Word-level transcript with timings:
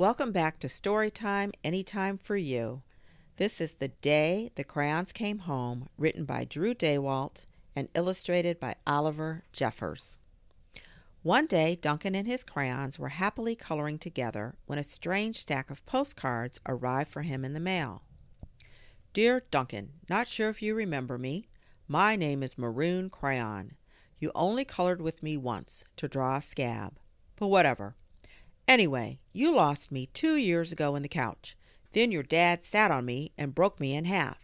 Welcome 0.00 0.32
back 0.32 0.58
to 0.60 0.66
Storytime 0.66 1.52
Anytime 1.62 2.16
for 2.16 2.34
You. 2.34 2.80
This 3.36 3.60
is 3.60 3.74
The 3.74 3.88
Day 3.88 4.50
the 4.54 4.64
Crayons 4.64 5.12
Came 5.12 5.40
Home, 5.40 5.90
written 5.98 6.24
by 6.24 6.46
Drew 6.46 6.72
Daywalt 6.72 7.44
and 7.76 7.90
illustrated 7.94 8.58
by 8.58 8.76
Oliver 8.86 9.44
Jeffers. 9.52 10.16
One 11.22 11.44
day, 11.44 11.76
Duncan 11.76 12.14
and 12.14 12.26
his 12.26 12.44
crayons 12.44 12.98
were 12.98 13.10
happily 13.10 13.54
coloring 13.54 13.98
together 13.98 14.54
when 14.64 14.78
a 14.78 14.82
strange 14.82 15.36
stack 15.36 15.70
of 15.70 15.84
postcards 15.84 16.62
arrived 16.66 17.10
for 17.10 17.20
him 17.20 17.44
in 17.44 17.52
the 17.52 17.60
mail. 17.60 18.00
Dear 19.12 19.42
Duncan, 19.50 19.90
not 20.08 20.26
sure 20.26 20.48
if 20.48 20.62
you 20.62 20.74
remember 20.74 21.18
me. 21.18 21.46
My 21.86 22.16
name 22.16 22.42
is 22.42 22.56
Maroon 22.56 23.10
Crayon. 23.10 23.72
You 24.18 24.32
only 24.34 24.64
colored 24.64 25.02
with 25.02 25.22
me 25.22 25.36
once 25.36 25.84
to 25.98 26.08
draw 26.08 26.38
a 26.38 26.40
scab. 26.40 26.94
But 27.36 27.48
whatever. 27.48 27.96
Anyway, 28.70 29.18
you 29.32 29.52
lost 29.52 29.90
me 29.90 30.06
two 30.14 30.36
years 30.36 30.70
ago 30.70 30.94
in 30.94 31.02
the 31.02 31.08
couch. 31.08 31.56
Then 31.90 32.12
your 32.12 32.22
dad 32.22 32.62
sat 32.62 32.92
on 32.92 33.04
me 33.04 33.32
and 33.36 33.52
broke 33.52 33.80
me 33.80 33.96
in 33.96 34.04
half. 34.04 34.38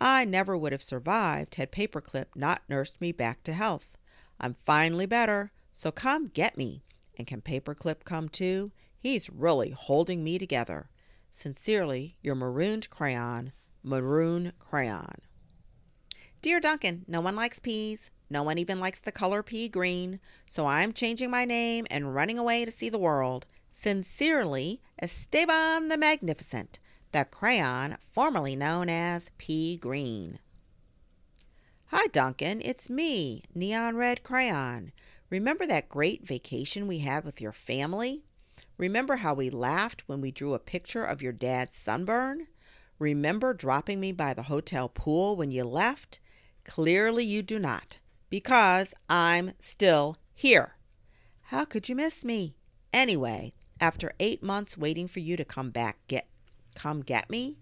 I 0.00 0.24
never 0.24 0.58
would 0.58 0.72
have 0.72 0.82
survived 0.82 1.54
had 1.54 1.70
Paperclip 1.70 2.26
not 2.34 2.62
nursed 2.68 3.00
me 3.00 3.12
back 3.12 3.44
to 3.44 3.52
health. 3.52 3.96
I'm 4.40 4.56
finally 4.66 5.06
better, 5.06 5.52
so 5.72 5.92
come 5.92 6.26
get 6.26 6.56
me. 6.56 6.82
And 7.16 7.24
can 7.24 7.40
Paperclip 7.40 8.02
come 8.02 8.28
too? 8.28 8.72
He's 8.98 9.30
really 9.30 9.70
holding 9.70 10.24
me 10.24 10.40
together. 10.40 10.90
Sincerely, 11.30 12.16
your 12.20 12.34
marooned 12.34 12.90
crayon, 12.90 13.52
Maroon 13.84 14.54
Crayon. 14.58 15.20
Dear 16.42 16.58
Duncan, 16.58 17.04
no 17.06 17.20
one 17.20 17.36
likes 17.36 17.60
peas. 17.60 18.10
No 18.28 18.42
one 18.42 18.58
even 18.58 18.80
likes 18.80 19.00
the 19.00 19.12
color 19.12 19.44
pea 19.44 19.68
green, 19.68 20.18
so 20.48 20.66
I'm 20.66 20.92
changing 20.92 21.30
my 21.30 21.44
name 21.44 21.86
and 21.92 22.12
running 22.12 22.38
away 22.38 22.64
to 22.64 22.72
see 22.72 22.88
the 22.88 22.98
world. 22.98 23.46
Sincerely, 23.80 24.82
Esteban 25.00 25.86
the 25.86 25.96
Magnificent, 25.96 26.80
the 27.12 27.24
crayon 27.24 27.96
formerly 28.10 28.56
known 28.56 28.88
as 28.88 29.30
Pea 29.38 29.76
Green. 29.76 30.40
Hi, 31.86 32.08
Duncan. 32.08 32.60
It's 32.60 32.90
me, 32.90 33.44
Neon 33.54 33.94
Red 33.94 34.24
Crayon. 34.24 34.90
Remember 35.30 35.64
that 35.64 35.88
great 35.88 36.26
vacation 36.26 36.88
we 36.88 36.98
had 36.98 37.24
with 37.24 37.40
your 37.40 37.52
family? 37.52 38.24
Remember 38.78 39.14
how 39.14 39.32
we 39.32 39.48
laughed 39.48 40.02
when 40.08 40.20
we 40.20 40.32
drew 40.32 40.54
a 40.54 40.58
picture 40.58 41.04
of 41.04 41.22
your 41.22 41.32
dad's 41.32 41.76
sunburn? 41.76 42.48
Remember 42.98 43.54
dropping 43.54 44.00
me 44.00 44.10
by 44.10 44.34
the 44.34 44.42
hotel 44.42 44.88
pool 44.88 45.36
when 45.36 45.52
you 45.52 45.62
left? 45.62 46.18
Clearly 46.64 47.24
you 47.24 47.42
do 47.42 47.60
not, 47.60 48.00
because 48.28 48.92
I'm 49.08 49.52
still 49.60 50.16
here. 50.34 50.78
How 51.42 51.64
could 51.64 51.88
you 51.88 51.94
miss 51.94 52.24
me? 52.24 52.56
Anyway, 52.92 53.52
after 53.80 54.12
eight 54.18 54.42
months 54.42 54.76
waiting 54.76 55.08
for 55.08 55.20
you 55.20 55.36
to 55.36 55.44
come 55.44 55.70
back, 55.70 55.98
get 56.08 56.26
come 56.74 57.02
get 57.02 57.28
me, 57.30 57.56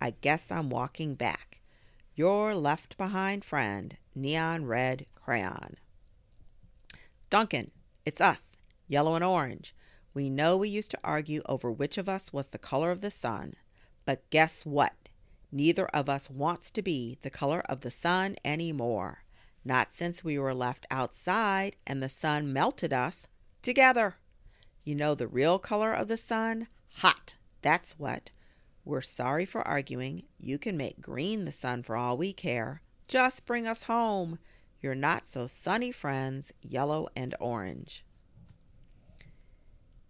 I 0.00 0.14
guess 0.20 0.50
I'm 0.50 0.70
walking 0.70 1.14
back. 1.14 1.60
Your 2.14 2.54
left 2.54 2.96
behind 2.96 3.44
friend, 3.44 3.96
Neon 4.14 4.66
Red 4.66 5.06
Crayon. 5.14 5.76
Duncan, 7.30 7.70
it's 8.04 8.20
us, 8.20 8.58
yellow 8.88 9.14
and 9.14 9.24
orange. 9.24 9.74
We 10.12 10.28
know 10.28 10.56
we 10.56 10.68
used 10.68 10.90
to 10.92 10.98
argue 11.04 11.42
over 11.46 11.70
which 11.70 11.96
of 11.98 12.08
us 12.08 12.32
was 12.32 12.48
the 12.48 12.58
color 12.58 12.90
of 12.90 13.00
the 13.00 13.10
sun, 13.10 13.54
but 14.04 14.28
guess 14.30 14.66
what? 14.66 14.94
Neither 15.52 15.86
of 15.88 16.08
us 16.08 16.30
wants 16.30 16.70
to 16.72 16.82
be 16.82 17.18
the 17.22 17.30
color 17.30 17.60
of 17.68 17.80
the 17.80 17.90
sun 17.90 18.36
any 18.44 18.72
more. 18.72 19.24
Not 19.64 19.92
since 19.92 20.24
we 20.24 20.38
were 20.38 20.54
left 20.54 20.86
outside 20.90 21.76
and 21.86 22.02
the 22.02 22.08
sun 22.08 22.52
melted 22.52 22.92
us 22.92 23.26
together. 23.62 24.16
You 24.90 24.96
know 24.96 25.14
the 25.14 25.28
real 25.28 25.60
color 25.60 25.92
of 25.92 26.08
the 26.08 26.16
sun? 26.16 26.66
Hot. 26.96 27.36
That's 27.62 27.92
what. 27.96 28.32
We're 28.84 29.02
sorry 29.02 29.46
for 29.46 29.62
arguing. 29.62 30.24
You 30.36 30.58
can 30.58 30.76
make 30.76 31.00
green 31.00 31.44
the 31.44 31.52
sun 31.52 31.84
for 31.84 31.94
all 31.94 32.16
we 32.16 32.32
care. 32.32 32.82
Just 33.06 33.46
bring 33.46 33.68
us 33.68 33.84
home. 33.84 34.40
Your 34.82 34.96
not 34.96 35.28
so 35.28 35.46
sunny 35.46 35.92
friends, 35.92 36.52
yellow 36.60 37.06
and 37.14 37.36
orange. 37.38 38.04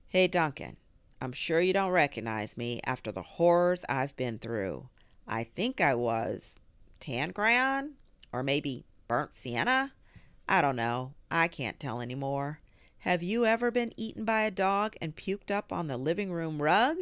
Hey, 0.09 0.27
Duncan. 0.27 0.79
I'm 1.21 1.33
sure 1.33 1.61
you 1.61 1.75
don't 1.75 1.91
recognize 1.91 2.57
me 2.57 2.81
after 2.85 3.13
the 3.13 3.21
horrors 3.21 3.85
I've 3.87 4.17
been 4.17 4.39
through. 4.39 4.89
I 5.29 5.45
think 5.45 5.83
I 5.83 5.95
was 5.95 6.55
tan 7.01 7.35
crayon 7.35 7.97
or 8.33 8.43
maybe 8.43 8.87
burnt 9.09 9.35
sienna. 9.37 9.93
I 10.49 10.63
don't 10.63 10.77
know. 10.77 11.13
I 11.31 11.49
can't 11.49 11.79
tell 11.79 12.01
anymore. 12.01 12.61
Have 13.05 13.23
you 13.23 13.47
ever 13.47 13.71
been 13.71 13.95
eaten 13.97 14.27
by 14.27 14.43
a 14.43 14.51
dog 14.51 14.95
and 15.01 15.17
puked 15.17 15.51
up 15.51 15.73
on 15.73 15.87
the 15.87 15.97
living 15.97 16.33
room 16.33 16.61
rug? 16.61 16.99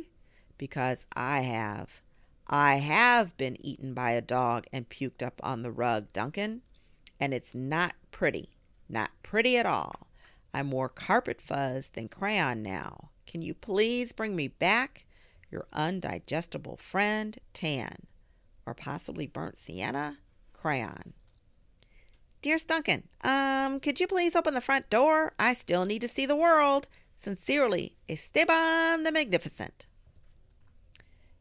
Because 0.56 1.06
I 1.12 1.41
have. 1.41 2.03
I 2.47 2.76
have 2.76 3.36
been 3.36 3.56
eaten 3.66 3.94
by 3.94 4.12
a 4.12 4.20
dog 4.20 4.66
and 4.72 4.88
puked 4.88 5.25
up 5.25 5.41
on 5.42 5.62
the 5.62 5.72
rug, 5.72 6.12
Duncan. 6.12 6.62
And 7.19 7.34
it's 7.34 7.53
not 7.53 7.97
pretty. 8.12 8.50
Not 8.88 9.10
pretty 9.25 9.56
at 9.56 9.66
all. 9.66 10.06
I'm 10.54 10.69
more 10.69 10.88
carpet 10.88 11.41
fuzz 11.41 11.88
than 11.88 12.06
crayon 12.06 12.62
now. 12.62 13.10
Can 13.26 13.42
you 13.42 13.53
please 13.53 14.12
bring 14.12 14.36
me 14.36 14.47
back 14.47 15.04
your 15.50 15.66
undigestible 15.75 16.78
friend, 16.78 17.36
Tan? 17.53 18.06
Or 18.65 18.72
possibly 18.72 19.26
burnt 19.26 19.59
sienna? 19.59 20.19
Crayon. 20.53 21.15
Dear 22.41 22.56
Duncan, 22.65 23.09
um, 23.22 23.81
could 23.81 23.99
you 23.99 24.06
please 24.06 24.37
open 24.37 24.54
the 24.54 24.60
front 24.60 24.88
door? 24.88 25.32
I 25.41 25.54
still 25.54 25.84
need 25.84 26.03
to 26.03 26.09
see 26.09 26.25
the 26.25 26.37
world. 26.37 26.87
Sincerely, 27.16 27.97
Esteban 28.09 29.03
the 29.03 29.10
Magnificent. 29.10 29.87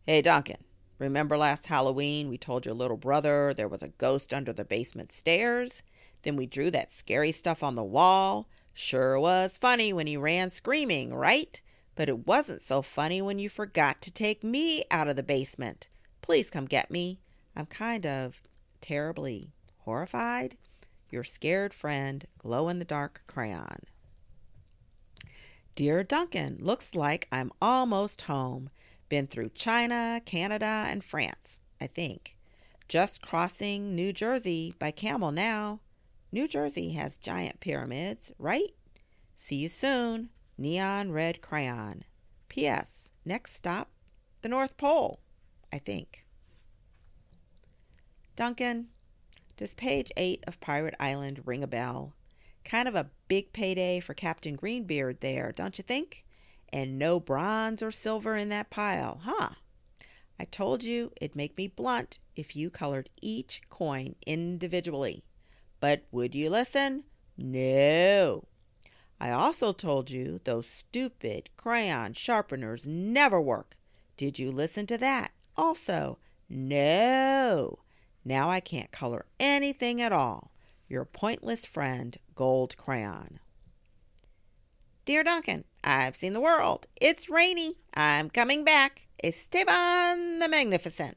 Hey, 0.08 0.24
Duncan, 0.24 0.64
remember 0.98 1.38
last 1.38 1.68
Halloween 1.68 2.30
we 2.30 2.40
told 2.40 2.66
your 2.66 2.74
little 2.74 2.98
brother 2.98 3.54
there 3.54 3.68
was 3.68 3.84
a 3.84 3.90
ghost 3.90 4.34
under 4.34 4.52
the 4.52 4.66
basement 4.66 5.12
stairs? 5.12 5.84
Then 6.24 6.36
we 6.36 6.48
drew 6.48 6.72
that 6.72 6.90
scary 6.90 7.32
stuff 7.32 7.62
on 7.62 7.76
the 7.76 7.84
wall. 7.84 8.50
Sure 8.74 9.20
was 9.20 9.56
funny 9.56 9.94
when 9.94 10.08
he 10.08 10.18
ran 10.18 10.50
screaming, 10.50 11.14
right? 11.14 11.62
But 11.94 12.10
it 12.10 12.26
wasn't 12.26 12.64
so 12.64 12.82
funny 12.82 13.22
when 13.22 13.38
you 13.38 13.50
forgot 13.50 14.02
to 14.02 14.12
take 14.12 14.44
me 14.44 14.84
out 14.90 15.08
of 15.08 15.16
the 15.16 15.22
basement. 15.22 15.90
Please 16.24 16.50
come 16.50 16.66
get 16.66 16.90
me. 16.90 17.20
I'm 17.56 17.68
kind 17.68 18.06
of 18.08 18.42
terribly 18.82 19.52
horrified 19.84 20.58
your 21.10 21.24
scared 21.24 21.74
friend, 21.74 22.26
glow 22.38 22.70
in 22.70 22.80
the 22.80 22.86
dark 22.86 23.22
crayon. 23.28 23.84
Dear 25.76 26.04
Duncan, 26.04 26.58
looks 26.60 26.96
like 26.96 27.28
I'm 27.32 27.52
almost 27.62 28.24
home. 28.24 28.70
Been 29.10 29.28
through 29.28 29.50
China, 29.50 30.22
Canada, 30.26 30.86
and 30.88 31.04
France, 31.04 31.60
I 31.80 31.88
think. 31.88 32.36
Just 32.88 33.22
crossing 33.22 33.96
New 33.96 34.12
Jersey 34.12 34.74
by 34.80 34.92
camel 34.92 35.32
now. 35.32 35.82
New 36.32 36.48
Jersey 36.48 36.94
has 36.94 37.18
giant 37.18 37.60
pyramids, 37.60 38.32
right? 38.40 38.72
See 39.36 39.58
you 39.58 39.70
soon. 39.70 40.30
Neon 40.58 41.12
red 41.12 41.42
crayon. 41.42 42.04
P.S. 42.50 43.12
Next 43.24 43.54
stop, 43.54 43.90
the 44.42 44.50
North 44.50 44.78
Pole, 44.78 45.20
I 45.72 45.78
think. 45.78 46.26
Duncan, 48.36 48.88
does 49.58 49.74
page 49.76 50.12
8 50.16 50.44
of 50.48 50.60
Pirate 50.60 50.96
Island 51.00 51.42
ring 51.46 51.64
a 51.64 51.68
bell? 51.68 52.14
Kind 52.64 52.88
of 52.88 52.96
a 52.96 53.10
big 53.28 53.54
payday 53.54 54.00
for 54.00 54.14
Captain 54.14 54.56
Greenbeard 54.56 55.22
there, 55.22 55.52
don't 55.52 55.78
you 55.78 55.84
think? 55.84 56.24
And 56.72 57.00
no 57.00 57.20
bronze 57.20 57.82
or 57.82 57.92
silver 57.92 58.36
in 58.36 58.50
that 58.50 58.70
pile, 58.70 59.22
huh? 59.24 59.50
I 60.40 60.46
told 60.46 60.84
you 60.84 61.12
it'd 61.20 61.36
make 61.36 61.58
me 61.58 61.68
blunt 61.68 62.20
if 62.36 62.56
you 62.56 62.70
colored 62.70 63.10
each 63.22 63.62
coin 63.70 64.16
individually. 64.28 65.24
But 65.80 66.04
would 66.12 66.36
you 66.36 66.50
listen? 66.50 67.06
No. 67.36 68.46
I 69.20 69.32
also 69.32 69.74
told 69.74 70.12
you 70.12 70.40
those 70.44 70.68
stupid 70.68 71.50
crayon 71.58 72.14
sharpeners 72.14 72.86
never 72.86 73.42
work. 73.42 73.76
Did 74.16 74.38
you 74.38 74.52
listen 74.52 74.86
to 74.88 74.98
that? 75.00 75.32
Also, 75.56 76.20
no. 76.50 77.80
Now 78.28 78.50
I 78.50 78.60
can't 78.60 78.92
color 78.92 79.26
anything 79.40 80.02
at 80.02 80.12
all. 80.12 80.52
Your 80.90 81.06
pointless 81.06 81.66
friend, 81.66 82.18
Gold 82.36 82.76
Crayon. 82.76 83.40
Dear 85.06 85.24
Duncan, 85.24 85.64
I've 85.82 86.18
seen 86.18 86.34
the 86.34 86.42
world. 86.42 86.88
It's 86.98 87.30
rainy. 87.30 87.76
I'm 87.94 88.30
coming 88.30 88.66
back. 88.66 89.08
Esteban 89.24 90.40
the 90.40 90.50
Magnificent. 90.50 91.16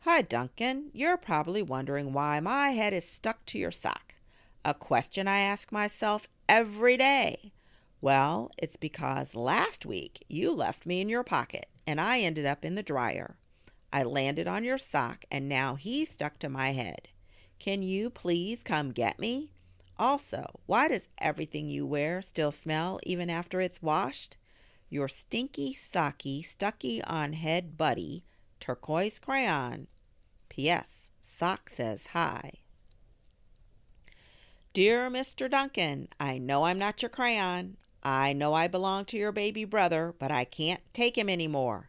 Hi, 0.00 0.22
Duncan. 0.22 0.90
You're 0.92 1.16
probably 1.16 1.62
wondering 1.62 2.12
why 2.12 2.40
my 2.40 2.70
head 2.70 2.92
is 2.92 3.08
stuck 3.08 3.46
to 3.46 3.58
your 3.60 3.70
sock. 3.70 4.16
A 4.64 4.74
question 4.74 5.28
I 5.28 5.38
ask 5.38 5.70
myself 5.70 6.26
every 6.48 6.96
day. 6.96 7.52
Well, 8.00 8.50
it's 8.58 8.76
because 8.76 9.36
last 9.36 9.86
week 9.86 10.24
you 10.28 10.50
left 10.50 10.86
me 10.86 11.00
in 11.00 11.08
your 11.08 11.22
pocket 11.22 11.66
and 11.86 12.00
I 12.00 12.18
ended 12.18 12.46
up 12.46 12.64
in 12.64 12.74
the 12.74 12.82
dryer. 12.82 13.36
I 13.96 14.02
landed 14.02 14.46
on 14.46 14.62
your 14.62 14.76
sock 14.76 15.24
and 15.30 15.48
now 15.48 15.74
he's 15.74 16.10
stuck 16.10 16.38
to 16.40 16.50
my 16.50 16.72
head. 16.72 17.08
Can 17.58 17.82
you 17.82 18.10
please 18.10 18.62
come 18.62 18.92
get 18.92 19.18
me? 19.18 19.48
Also, 19.98 20.60
why 20.66 20.88
does 20.88 21.08
everything 21.16 21.70
you 21.70 21.86
wear 21.86 22.20
still 22.20 22.52
smell 22.52 23.00
even 23.04 23.30
after 23.30 23.58
it's 23.58 23.80
washed? 23.80 24.36
Your 24.90 25.08
stinky 25.08 25.72
socky 25.72 26.44
stucky 26.44 27.02
on 27.04 27.32
head 27.32 27.78
buddy, 27.78 28.22
turquoise 28.60 29.18
crayon. 29.18 29.86
P.S. 30.50 31.08
Sock 31.22 31.70
says 31.70 32.08
hi. 32.08 32.52
Dear 34.74 35.08
Mr. 35.08 35.50
Duncan, 35.50 36.08
I 36.20 36.36
know 36.36 36.64
I'm 36.64 36.78
not 36.78 37.00
your 37.00 37.08
crayon. 37.08 37.78
I 38.02 38.34
know 38.34 38.52
I 38.52 38.68
belong 38.68 39.06
to 39.06 39.16
your 39.16 39.32
baby 39.32 39.64
brother, 39.64 40.14
but 40.18 40.30
I 40.30 40.44
can't 40.44 40.82
take 40.92 41.16
him 41.16 41.30
any 41.30 41.48
more. 41.48 41.88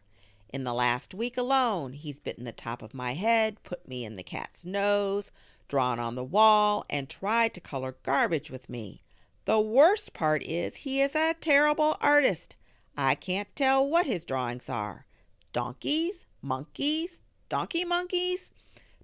In 0.50 0.64
the 0.64 0.72
last 0.72 1.14
week 1.14 1.36
alone, 1.36 1.92
he's 1.92 2.20
bitten 2.20 2.44
the 2.44 2.52
top 2.52 2.82
of 2.82 2.94
my 2.94 3.12
head, 3.14 3.62
put 3.64 3.86
me 3.86 4.04
in 4.04 4.16
the 4.16 4.22
cat's 4.22 4.64
nose, 4.64 5.30
drawn 5.68 5.98
on 5.98 6.14
the 6.14 6.24
wall, 6.24 6.84
and 6.88 7.08
tried 7.08 7.52
to 7.54 7.60
color 7.60 7.96
garbage 8.02 8.50
with 8.50 8.70
me. 8.70 9.02
The 9.44 9.60
worst 9.60 10.14
part 10.14 10.42
is 10.42 10.76
he 10.76 11.00
is 11.00 11.14
a 11.14 11.34
terrible 11.40 11.96
artist. 12.00 12.56
I 12.96 13.14
can't 13.14 13.54
tell 13.54 13.88
what 13.88 14.06
his 14.06 14.24
drawings 14.24 14.68
are. 14.68 15.06
Donkeys? 15.52 16.26
Monkeys? 16.42 17.20
Donkey 17.48 17.84
monkeys? 17.84 18.50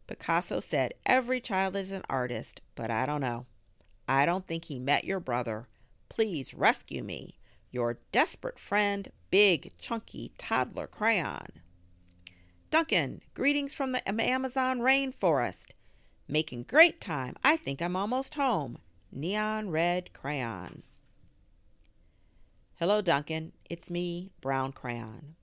Picasso 0.06 0.60
said 0.60 0.94
every 1.06 1.40
child 1.40 1.76
is 1.76 1.90
an 1.90 2.02
artist, 2.08 2.60
but 2.74 2.90
I 2.90 3.06
don't 3.06 3.20
know. 3.20 3.46
I 4.06 4.26
don't 4.26 4.46
think 4.46 4.66
he 4.66 4.78
met 4.78 5.04
your 5.04 5.20
brother. 5.20 5.68
Please 6.08 6.54
rescue 6.54 7.02
me. 7.02 7.38
Your 7.74 7.98
desperate 8.12 8.60
friend, 8.60 9.10
Big 9.30 9.76
Chunky 9.78 10.30
Toddler 10.38 10.86
Crayon. 10.86 11.48
Duncan, 12.70 13.20
greetings 13.34 13.74
from 13.74 13.90
the 13.90 14.08
Amazon 14.08 14.78
rainforest. 14.78 15.72
Making 16.28 16.62
great 16.68 17.00
time. 17.00 17.34
I 17.42 17.56
think 17.56 17.82
I'm 17.82 17.96
almost 17.96 18.36
home. 18.36 18.78
Neon 19.10 19.70
Red 19.70 20.12
Crayon. 20.12 20.84
Hello, 22.76 23.00
Duncan. 23.00 23.50
It's 23.68 23.90
me, 23.90 24.30
Brown 24.40 24.70
Crayon. 24.70 25.34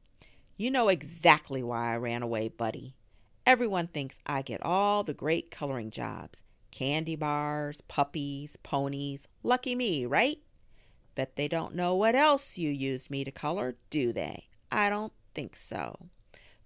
You 0.55 0.71
know 0.71 0.87
exactly 0.87 1.61
why 1.61 1.91
I 1.91 1.97
ran 1.97 2.23
away, 2.23 2.47
buddy. 2.47 2.95
Everyone 3.45 3.87
thinks 3.87 4.21
I 4.25 4.41
get 4.41 4.63
all 4.63 5.03
the 5.03 5.13
great 5.13 5.51
coloring 5.51 5.91
jobs 5.91 6.43
candy 6.71 7.17
bars, 7.17 7.81
puppies, 7.89 8.55
ponies. 8.63 9.27
Lucky 9.43 9.75
me, 9.75 10.05
right? 10.05 10.37
Bet 11.15 11.35
they 11.35 11.47
don't 11.47 11.75
know 11.75 11.95
what 11.95 12.15
else 12.15 12.57
you 12.57 12.69
used 12.69 13.09
me 13.09 13.23
to 13.23 13.31
color, 13.31 13.75
do 13.89 14.13
they? 14.13 14.47
I 14.71 14.89
don't 14.89 15.13
think 15.33 15.55
so. 15.55 16.09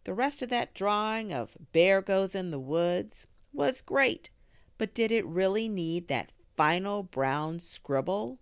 The 0.03 0.13
rest 0.13 0.41
of 0.41 0.49
that 0.49 0.73
drawing 0.73 1.33
of 1.33 1.57
Bear 1.71 2.01
Goes 2.01 2.35
in 2.35 2.51
the 2.51 2.59
Woods 2.59 3.25
was 3.51 3.81
great, 3.81 4.29
but 4.77 4.93
did 4.93 5.11
it 5.11 5.25
really 5.25 5.67
need 5.67 6.07
that 6.07 6.31
final 6.55 7.01
brown 7.01 7.59
scribble? 7.59 8.39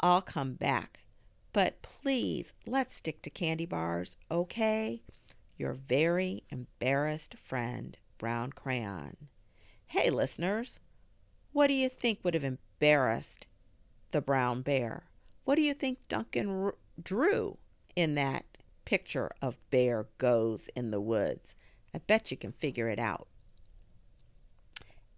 I'll 0.00 0.22
come 0.22 0.54
back. 0.54 1.00
But 1.52 1.82
please, 1.82 2.52
let's 2.64 2.94
stick 2.94 3.22
to 3.22 3.30
candy 3.30 3.66
bars, 3.66 4.16
okay? 4.30 5.02
Your 5.56 5.72
very 5.72 6.44
embarrassed 6.50 7.36
friend, 7.36 7.98
Brown 8.18 8.52
Crayon. 8.52 9.16
Hey, 9.88 10.10
listeners, 10.10 10.78
what 11.52 11.66
do 11.66 11.74
you 11.74 11.88
think 11.88 12.20
would 12.22 12.34
have 12.34 12.44
embarrassed 12.44 13.46
the 14.12 14.20
brown 14.20 14.62
bear? 14.62 15.09
What 15.50 15.56
do 15.56 15.62
you 15.62 15.74
think 15.74 15.98
Duncan 16.06 16.62
r- 16.62 16.76
drew 17.02 17.58
in 17.96 18.14
that 18.14 18.44
picture 18.84 19.32
of 19.42 19.58
Bear 19.70 20.06
Goes 20.16 20.68
in 20.76 20.92
the 20.92 21.00
Woods? 21.00 21.56
I 21.92 21.98
bet 21.98 22.30
you 22.30 22.36
can 22.36 22.52
figure 22.52 22.88
it 22.88 23.00
out. 23.00 23.26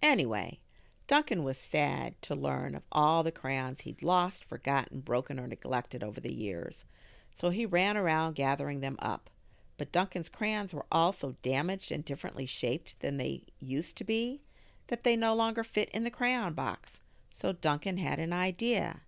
Anyway, 0.00 0.61
Duncan 1.06 1.44
was 1.44 1.58
sad 1.58 2.14
to 2.23 2.34
learn 2.34 2.75
of 2.75 2.82
all 2.90 3.23
the 3.23 3.31
crayons 3.31 3.82
he'd 3.82 4.02
lost, 4.02 4.46
forgotten, 4.46 5.00
broken, 5.00 5.38
or 5.38 5.46
neglected 5.46 6.02
over 6.02 6.19
the 6.19 6.32
years, 6.32 6.87
so 7.35 7.50
he 7.50 7.67
ran 7.67 7.99
around 7.99 8.35
gathering 8.35 8.81
them 8.81 8.96
up. 9.00 9.28
But 9.76 9.93
Duncan's 9.93 10.31
crayons 10.31 10.73
were 10.73 10.87
all 10.90 11.12
so 11.12 11.37
damaged 11.43 11.93
and 11.93 12.06
differently 12.06 12.46
shaped 12.46 12.99
than 13.00 13.19
they 13.19 13.44
used 13.61 13.99
to 13.99 14.05
be 14.05 14.40
that 14.87 15.05
they 15.05 15.14
no 15.14 15.35
longer 15.35 15.62
fit 15.62 15.90
in 15.90 16.05
the 16.05 16.11
crayon 16.11 16.55
box. 16.55 17.00
So 17.31 17.52
Duncan 17.52 17.99
had 17.99 18.19
an 18.19 18.32
idea. 18.32 19.02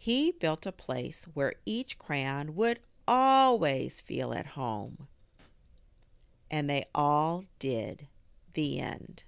He 0.00 0.30
built 0.30 0.64
a 0.64 0.72
place 0.72 1.24
where 1.34 1.54
each 1.66 1.98
crayon 1.98 2.54
would 2.54 2.78
always 3.06 4.00
feel 4.00 4.32
at 4.32 4.46
home. 4.46 5.08
And 6.50 6.70
they 6.70 6.84
all 6.94 7.44
did. 7.58 8.06
The 8.54 8.80
end. 8.80 9.24